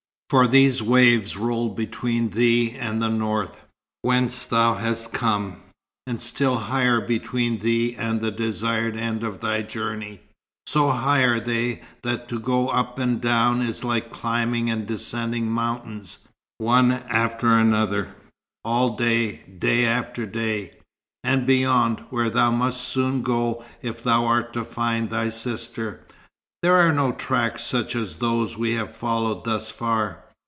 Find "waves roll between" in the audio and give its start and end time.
0.81-2.29